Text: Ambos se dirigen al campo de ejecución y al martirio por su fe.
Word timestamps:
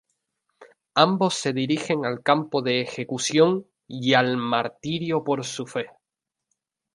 Ambos 0.95 1.35
se 1.35 1.53
dirigen 1.53 2.05
al 2.05 2.23
campo 2.23 2.63
de 2.63 2.81
ejecución 2.81 3.67
y 3.87 4.15
al 4.15 4.35
martirio 4.35 5.23
por 5.23 5.45
su 5.45 5.67
fe. 5.67 5.89